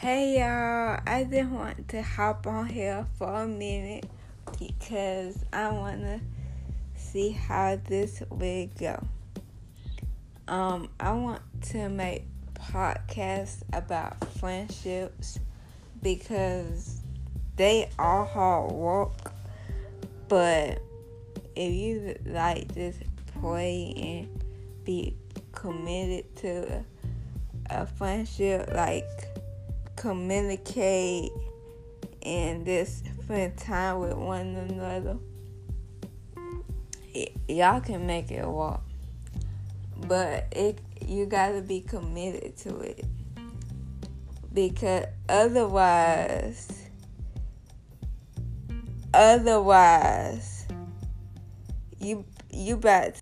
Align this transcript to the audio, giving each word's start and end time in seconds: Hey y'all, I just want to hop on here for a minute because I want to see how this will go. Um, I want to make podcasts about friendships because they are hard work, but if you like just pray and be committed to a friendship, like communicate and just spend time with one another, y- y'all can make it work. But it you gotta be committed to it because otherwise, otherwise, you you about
Hey 0.00 0.38
y'all, 0.38 0.98
I 1.06 1.24
just 1.30 1.50
want 1.50 1.88
to 1.88 2.00
hop 2.00 2.46
on 2.46 2.68
here 2.68 3.06
for 3.18 3.42
a 3.42 3.46
minute 3.46 4.06
because 4.58 5.44
I 5.52 5.70
want 5.72 6.00
to 6.00 6.20
see 6.94 7.32
how 7.32 7.78
this 7.86 8.22
will 8.30 8.66
go. 8.78 9.06
Um, 10.48 10.88
I 10.98 11.12
want 11.12 11.42
to 11.72 11.90
make 11.90 12.24
podcasts 12.54 13.60
about 13.74 14.26
friendships 14.38 15.38
because 16.02 17.02
they 17.56 17.90
are 17.98 18.24
hard 18.24 18.72
work, 18.72 19.32
but 20.28 20.80
if 21.54 21.74
you 21.74 22.18
like 22.24 22.72
just 22.72 23.02
pray 23.38 23.92
and 23.98 24.44
be 24.82 25.14
committed 25.52 26.34
to 26.36 26.84
a 27.68 27.84
friendship, 27.84 28.70
like 28.74 29.29
communicate 29.96 31.30
and 32.22 32.64
just 32.64 33.06
spend 33.22 33.56
time 33.56 34.00
with 34.00 34.14
one 34.14 34.54
another, 34.56 35.16
y- 37.14 37.32
y'all 37.48 37.80
can 37.80 38.06
make 38.06 38.30
it 38.30 38.46
work. 38.46 38.80
But 40.06 40.46
it 40.52 40.78
you 41.06 41.26
gotta 41.26 41.60
be 41.62 41.80
committed 41.80 42.56
to 42.58 42.78
it 42.80 43.04
because 44.52 45.06
otherwise, 45.28 46.88
otherwise, 49.14 50.66
you 51.98 52.24
you 52.50 52.74
about 52.74 53.20